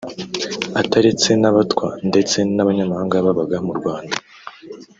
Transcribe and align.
ataretse 0.81 1.29
n’Abatwa 1.41 1.87
ndetse 2.09 2.37
n’abanyamahanga 2.55 3.25
babaga 3.25 3.57
mu 3.65 3.73
Rwanda 3.79 4.15